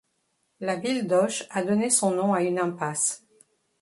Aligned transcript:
La 0.61 0.77
ville 0.77 1.05
d’Auch 1.05 1.43
a 1.51 1.63
donné 1.63 1.91
son 1.91 2.09
nom 2.09 2.33
à 2.33 2.41
une 2.41 2.57
impasse. 2.57 3.23